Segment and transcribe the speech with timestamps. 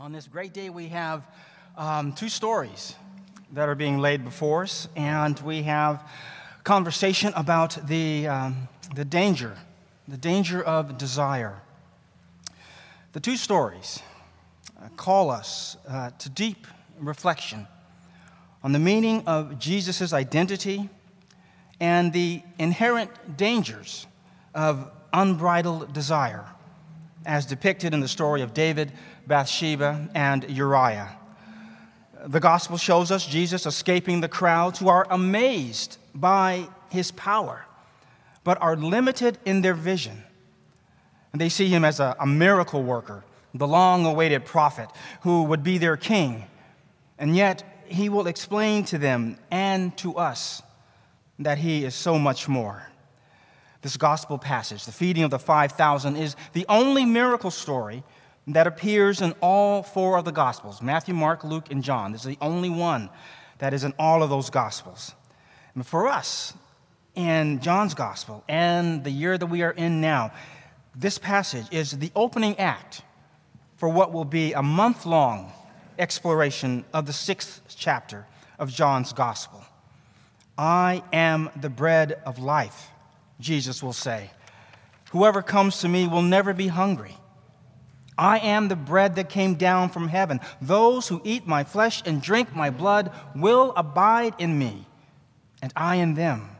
[0.00, 1.26] On this great day, we have
[1.76, 2.94] um, two stories
[3.52, 6.08] that are being laid before us, and we have
[6.62, 9.56] conversation about the, um, the danger,
[10.06, 11.60] the danger of desire.
[13.12, 13.98] The two stories
[14.80, 16.68] uh, call us uh, to deep
[17.00, 17.66] reflection
[18.62, 20.88] on the meaning of Jesus' identity
[21.80, 24.06] and the inherent dangers
[24.54, 26.44] of unbridled desire,
[27.28, 28.90] as depicted in the story of David
[29.28, 31.14] Bathsheba, and Uriah.
[32.26, 37.66] The gospel shows us Jesus escaping the crowds who are amazed by his power,
[38.42, 40.24] but are limited in their vision.
[41.32, 43.22] And they see him as a, a miracle worker,
[43.54, 44.88] the long awaited prophet
[45.20, 46.44] who would be their king.
[47.18, 50.62] And yet, he will explain to them and to us
[51.38, 52.88] that he is so much more.
[53.82, 58.02] This gospel passage, the feeding of the 5,000, is the only miracle story
[58.48, 62.12] that appears in all four of the Gospels Matthew, Mark, Luke, and John.
[62.12, 63.10] This is the only one
[63.58, 65.14] that is in all of those Gospels.
[65.74, 66.54] And for us,
[67.14, 70.32] in John's Gospel and the year that we are in now,
[70.94, 73.02] this passage is the opening act
[73.76, 75.52] for what will be a month long
[75.98, 78.26] exploration of the sixth chapter
[78.58, 79.62] of John's Gospel.
[80.56, 82.88] I am the bread of life,
[83.40, 84.30] Jesus will say.
[85.10, 87.16] Whoever comes to me will never be hungry.
[88.18, 90.40] I am the bread that came down from heaven.
[90.60, 94.86] Those who eat my flesh and drink my blood will abide in me,
[95.62, 96.50] and I in them.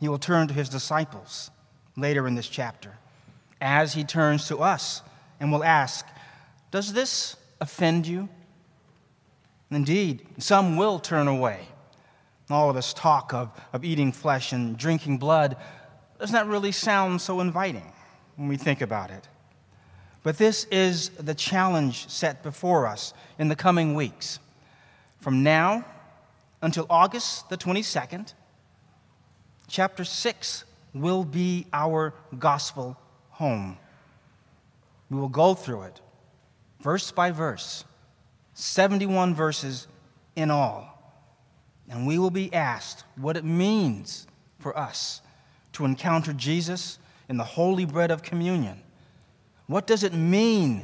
[0.00, 1.50] He will turn to his disciples
[1.96, 2.96] later in this chapter,
[3.60, 5.02] as he turns to us
[5.38, 6.04] and will ask,
[6.72, 8.28] Does this offend you?
[9.70, 11.60] Indeed, some will turn away.
[12.50, 15.56] All of us talk of, of eating flesh and drinking blood.
[16.18, 17.92] Doesn't that really sound so inviting
[18.36, 19.28] when we think about it?
[20.22, 24.38] But this is the challenge set before us in the coming weeks.
[25.20, 25.84] From now
[26.62, 28.32] until August the 22nd,
[29.68, 32.96] chapter 6 will be our gospel
[33.30, 33.78] home.
[35.10, 36.00] We will go through it
[36.80, 37.84] verse by verse,
[38.54, 39.86] 71 verses
[40.36, 40.97] in all.
[41.90, 44.26] And we will be asked what it means
[44.58, 45.22] for us
[45.72, 48.82] to encounter Jesus in the holy bread of communion
[49.68, 50.82] what does it mean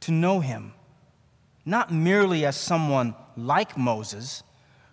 [0.00, 0.72] to know him?
[1.64, 4.42] Not merely as someone like Moses,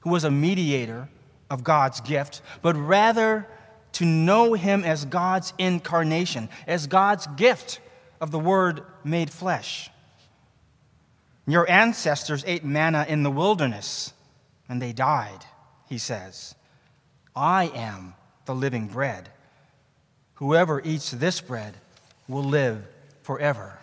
[0.01, 1.07] who was a mediator
[1.49, 3.47] of God's gift, but rather
[3.93, 7.79] to know him as God's incarnation, as God's gift
[8.19, 9.89] of the Word made flesh.
[11.47, 14.13] Your ancestors ate manna in the wilderness,
[14.73, 15.45] and they died,
[15.87, 16.55] he says.
[17.35, 19.29] I am the living bread.
[20.33, 21.75] Whoever eats this bread
[22.27, 22.83] will live
[23.21, 23.77] forever.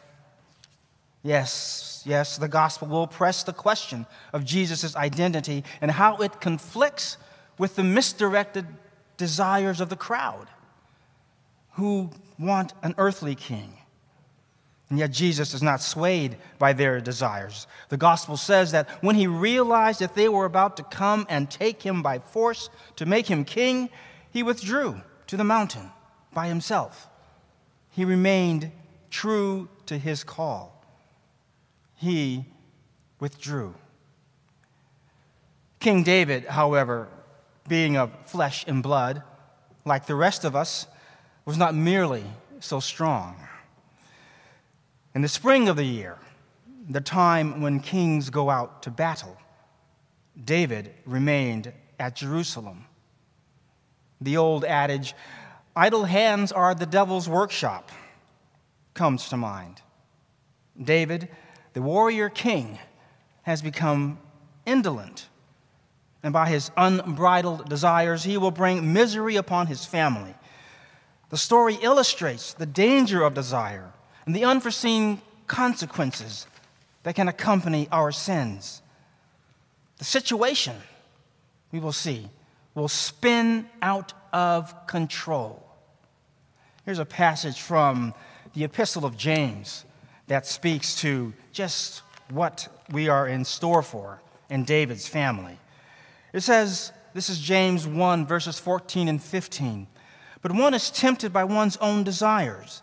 [1.22, 7.18] Yes, yes, the gospel will press the question of Jesus' identity and how it conflicts
[7.56, 8.66] with the misdirected
[9.16, 10.48] desires of the crowd
[11.74, 13.74] who want an earthly king.
[14.90, 17.66] And yet, Jesus is not swayed by their desires.
[17.88, 21.82] The gospel says that when he realized that they were about to come and take
[21.82, 23.88] him by force to make him king,
[24.30, 25.90] he withdrew to the mountain
[26.32, 27.10] by himself
[27.90, 28.70] he remained
[29.10, 30.84] true to his call.
[31.96, 32.46] He
[33.18, 33.74] withdrew.
[35.80, 37.08] King David, however,
[37.68, 39.22] being of flesh and blood,
[39.84, 40.86] like the rest of us,
[41.44, 42.24] was not merely
[42.60, 43.36] so strong.
[45.14, 46.18] In the spring of the year,
[46.88, 49.36] the time when kings go out to battle,
[50.44, 52.86] David remained at Jerusalem.
[54.20, 55.14] The old adage,
[55.74, 57.90] Idle hands are the devil's workshop,
[58.94, 59.82] comes to mind.
[60.80, 61.28] David,
[61.72, 62.78] the warrior king,
[63.42, 64.18] has become
[64.66, 65.28] indolent,
[66.22, 70.34] and by his unbridled desires, he will bring misery upon his family.
[71.30, 73.92] The story illustrates the danger of desire
[74.26, 76.46] and the unforeseen consequences
[77.02, 78.82] that can accompany our sins.
[79.98, 80.76] The situation,
[81.72, 82.28] we will see,
[82.74, 85.66] will spin out of control.
[86.84, 88.14] Here's a passage from
[88.54, 89.84] the Epistle of James
[90.28, 95.58] that speaks to just what we are in store for in David's family.
[96.32, 99.86] It says, this is James 1, verses 14 and 15.
[100.42, 102.82] But one is tempted by one's own desires,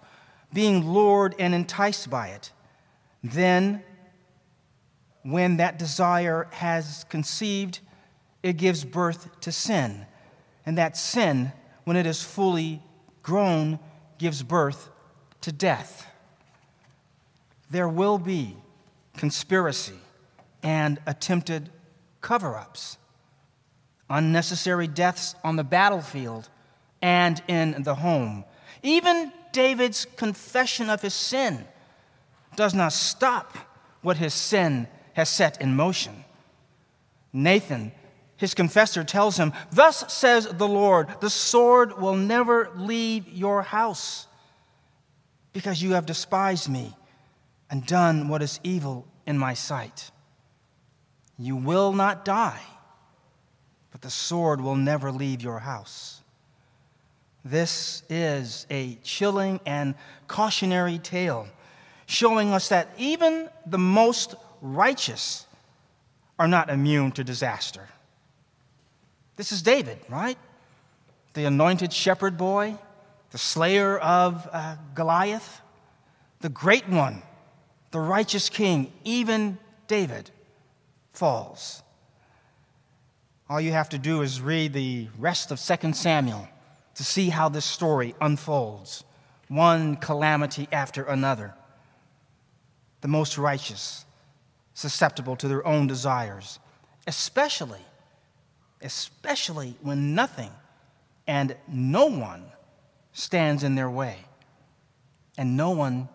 [0.53, 2.51] being lured and enticed by it.
[3.23, 3.83] Then,
[5.23, 7.79] when that desire has conceived,
[8.44, 10.05] it gives birth to sin.
[10.65, 11.51] And that sin,
[11.83, 12.81] when it is fully
[13.23, 13.79] grown,
[14.17, 14.89] gives birth
[15.41, 16.07] to death.
[17.69, 18.55] there will be
[19.15, 20.00] conspiracy
[20.63, 21.69] and attempted
[22.21, 22.97] cover ups,
[24.09, 26.50] unnecessary deaths on the battlefield
[27.01, 28.43] and in the home.
[28.83, 31.65] Even David's confession of his sin
[32.56, 33.57] does not stop
[34.04, 36.24] what his sin has set in motion.
[37.33, 37.92] Nathan,
[38.36, 44.27] his confessor, tells him, Thus says the Lord, the sword will never leave your house
[45.54, 46.95] because you have despised me
[47.71, 50.12] and done what is evil in my sight.
[51.39, 52.62] You will not die,
[53.89, 56.21] but the sword will never leave your house.
[57.49, 59.95] This is a chilling and
[60.27, 61.47] cautionary tale
[62.05, 65.45] showing us that even the most righteous
[66.38, 67.88] are not immune to disaster.
[69.38, 70.38] This is David, right?
[71.35, 72.75] The anointed shepherd boy,
[73.31, 75.61] the slayer of uh, Goliath,
[76.41, 77.21] the great one,
[77.91, 79.57] the righteous king, even
[79.88, 80.31] David
[81.13, 81.81] falls.
[83.50, 86.50] All you have to do is read the rest of 2 Samuel
[86.97, 89.03] to see how this story unfolds,
[89.49, 91.53] one calamity after another.
[93.01, 94.03] The most righteous,
[94.73, 96.57] susceptible to their own desires,
[97.05, 97.85] especially,
[98.81, 100.49] especially when nothing
[101.27, 102.45] and no one
[103.13, 104.17] stands in their way,
[105.38, 106.09] and no one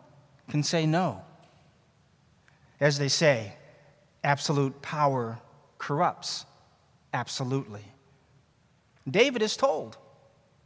[0.51, 1.23] can say no.
[2.81, 3.53] As they say,
[4.25, 5.39] absolute power
[5.79, 6.45] corrupts
[7.15, 7.85] absolutely.
[9.09, 9.97] David is told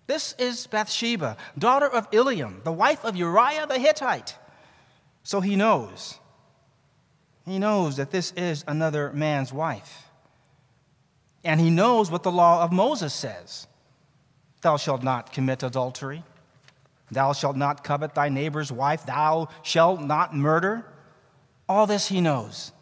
[0.07, 4.37] this is Bathsheba, daughter of Eliam, the wife of Uriah the Hittite.
[5.25, 6.19] So he knows.
[7.45, 10.05] He knows that this is another man's wife.
[11.43, 13.67] And he knows what the law of Moses says
[14.63, 16.25] Thou shalt not commit adultery.
[17.11, 19.07] Thou shalt not covet thy neighbor's wife.
[19.07, 20.85] Thou shalt not murder.
[21.69, 22.73] All this he knows.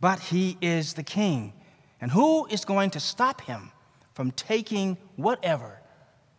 [0.00, 1.52] But he is the king.
[2.00, 3.72] And who is going to stop him
[4.12, 5.80] from taking whatever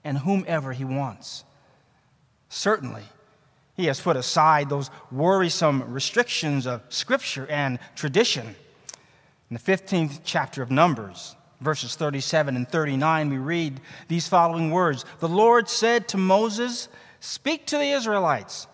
[0.05, 1.43] and whomever he wants.
[2.47, 3.03] Certainly,
[3.75, 8.55] he has put aside those worrisome restrictions of scripture and tradition.
[9.49, 15.03] In the 15th chapter of Numbers, verses 37 and 39, we read these following words
[15.19, 16.87] The Lord said to Moses,
[17.19, 18.67] Speak to the Israelites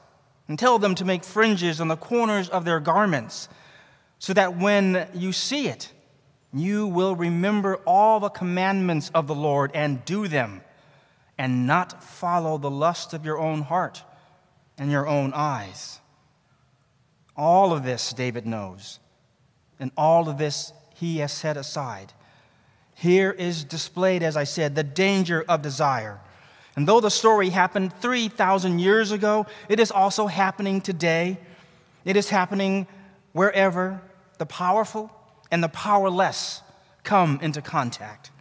[0.47, 3.47] and tell them to make fringes on the corners of their garments,
[4.19, 5.91] so that when you see it,
[6.53, 10.61] you will remember all the commandments of the Lord and do them
[11.37, 14.03] and not follow the lust of your own heart
[14.77, 15.99] and your own eyes.
[17.35, 18.99] All of this David knows,
[19.79, 22.13] and all of this he has set aside.
[22.93, 26.19] Here is displayed, as I said, the danger of desire.
[26.75, 31.37] And though the story happened 3,000 years ago, it is also happening today.
[32.05, 32.87] It is happening
[33.33, 34.01] wherever
[34.37, 35.11] the powerful
[35.51, 36.61] and the powerless
[37.03, 38.31] come into contact,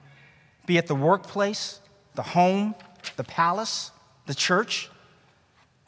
[0.67, 1.81] be it the workplace,
[2.21, 2.75] the home,
[3.17, 3.93] the palace,
[4.27, 4.91] the church,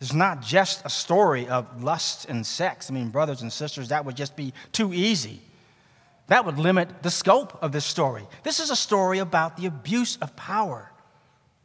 [0.00, 2.88] is not just a story of lust and sex.
[2.90, 5.43] I mean, brothers and sisters, that would just be too easy.
[6.29, 8.26] That would limit the scope of this story.
[8.44, 10.90] This is a story about the abuse of power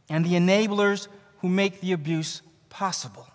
[0.10, 3.26] and the enablers who make the abuse possible.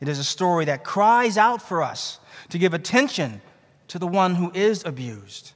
[0.00, 2.18] It is a story that cries out for us
[2.48, 3.42] to give attention
[3.88, 5.52] to the one who is abused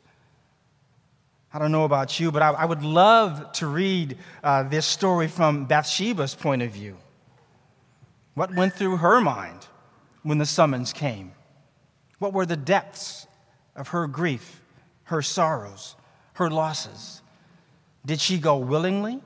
[1.54, 5.28] I don't know about you, but I, I would love to read uh, this story
[5.28, 6.96] from Bathsheba's point of view.
[8.34, 9.66] What went through her mind
[10.22, 11.32] when the summons came?
[12.18, 13.26] What were the depths
[13.76, 14.62] of her grief,
[15.04, 15.94] her sorrows,
[16.34, 17.20] her losses?
[18.06, 19.20] Did she go willingly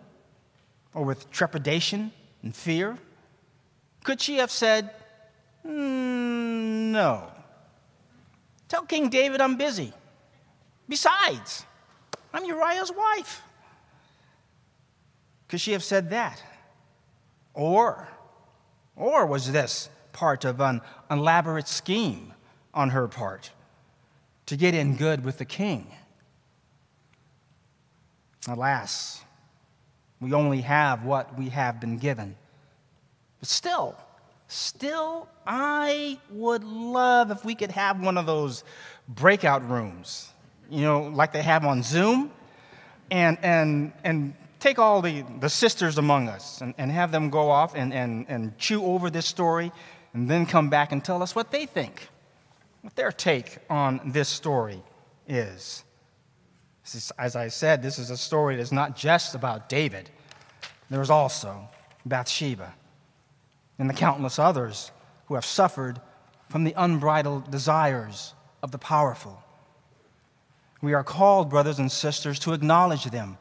[0.95, 2.11] or with trepidation
[2.43, 2.99] and fear?
[4.03, 4.91] Could she have said,
[5.65, 7.31] mm, No?
[8.69, 9.93] Tell King David I'm busy.
[10.89, 11.65] Besides,
[12.33, 13.43] I'm Uriah's wife.
[15.49, 16.43] Could she have said that?
[17.55, 18.09] Or,
[18.97, 20.81] or was this part of an
[21.11, 22.33] elaborate scheme
[22.75, 23.51] on her part
[24.47, 25.87] to get in good with the king?
[28.49, 29.23] Alas,
[30.21, 32.37] we only have what we have been given.
[33.41, 33.97] But still,
[34.49, 38.65] still, I would love if we could have one of those
[39.09, 40.33] breakout rooms
[40.71, 42.31] you know, like they have on Zoom,
[43.11, 47.51] and, and, and take all the, the sisters among us and, and have them go
[47.51, 49.71] off and, and, and chew over this story
[50.13, 52.09] and then come back and tell us what they think,
[52.81, 54.83] what their take on this story
[55.29, 55.85] is.
[56.85, 60.11] is as I said, this is a story that's not just about David,
[60.91, 61.69] there's also
[62.05, 62.73] Bathsheba
[63.79, 64.91] and the countless others
[65.27, 66.01] who have suffered
[66.49, 69.43] from the unbridled desires of the powerful.
[70.83, 73.39] We are called, brothers and sisters, to acknowledge them,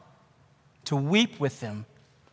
[0.84, 1.86] to weep with them,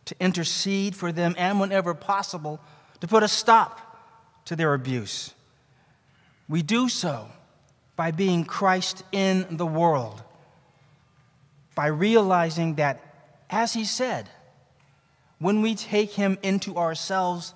[0.05, 2.59] to intercede for them, and whenever possible,
[3.01, 3.79] to put a stop
[4.45, 5.33] to their abuse.
[6.47, 7.29] We do so
[7.95, 10.21] by being Christ in the world,
[11.75, 13.01] by realizing that,
[13.49, 14.29] as he said,
[15.39, 17.53] when we take him into ourselves,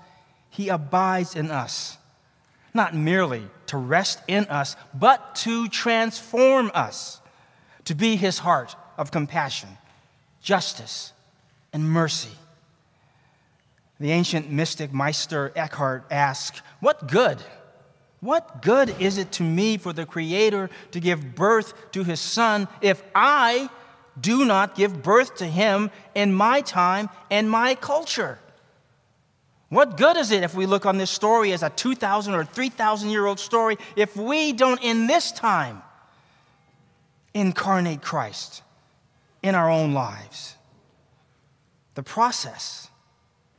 [0.50, 1.98] he abides in us,
[2.74, 7.22] not merely to rest in us, but to transform us
[7.88, 9.70] to be his heart of compassion,
[10.42, 11.14] justice,
[11.72, 12.36] and mercy.
[13.98, 17.42] The ancient mystic Meister Eckhart asked, What good?
[18.20, 22.68] What good is it to me for the Creator to give birth to His Son
[22.82, 23.70] if I
[24.20, 28.38] do not give birth to Him in my time and my culture?
[29.70, 33.10] What good is it if we look on this story as a 2,000 or 3,000
[33.10, 35.84] year old story if we don't, in this time,
[37.38, 38.64] incarnate Christ
[39.42, 40.56] in our own lives?
[41.96, 42.90] The process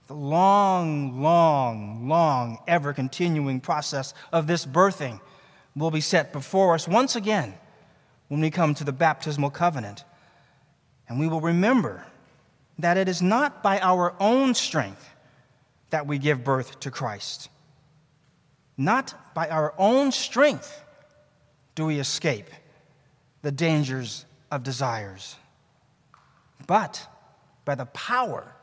[0.08, 5.20] the long, long, long, ever continuing process of this birthing
[5.76, 7.54] will be set before us once again
[8.28, 10.04] when we come to the baptismal covenant.
[11.08, 12.06] And we will remember
[12.78, 15.10] that it is not by our own strength
[15.90, 17.50] that we give birth to Christ.
[18.78, 20.82] Not by our own strength
[21.74, 22.48] do we escape
[23.42, 25.36] the dangers of desires,
[26.66, 27.06] but
[27.64, 28.54] by the power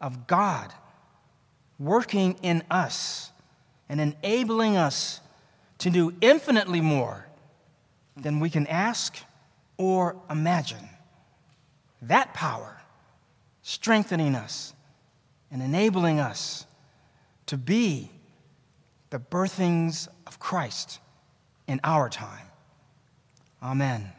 [0.00, 0.72] of God
[1.78, 3.30] working in us
[3.88, 5.20] and enabling us
[5.78, 7.26] to do infinitely more
[8.16, 9.18] than we can ask
[9.76, 10.88] or imagine.
[12.02, 12.80] That power
[13.62, 14.74] strengthening us
[15.50, 16.66] and enabling us
[17.46, 18.10] to be
[19.10, 21.00] the birthings of Christ
[21.66, 22.46] in our time.
[23.64, 24.12] Amen.